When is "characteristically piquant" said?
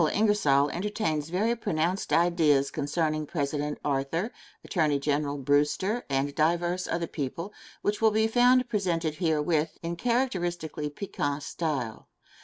9.95-11.43